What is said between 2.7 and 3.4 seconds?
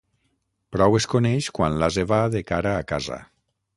a casa.